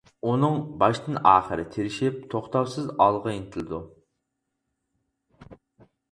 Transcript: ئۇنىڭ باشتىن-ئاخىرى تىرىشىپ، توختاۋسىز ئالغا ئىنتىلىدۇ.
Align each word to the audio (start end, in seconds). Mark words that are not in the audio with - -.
ئۇنىڭ 0.27 0.53
باشتىن-ئاخىرى 0.83 1.65
تىرىشىپ، 1.75 2.15
توختاۋسىز 2.31 2.87
ئالغا 3.05 3.33
ئىنتىلىدۇ. 3.33 3.81